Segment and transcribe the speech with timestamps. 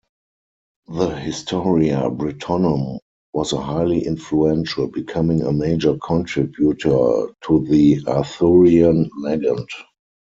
[0.87, 2.97] The "Historia Brittonum"
[3.33, 9.69] was highly influential, becoming a major contributor to the Arthurian legend.